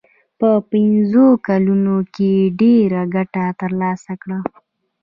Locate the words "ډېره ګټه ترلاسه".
2.61-4.13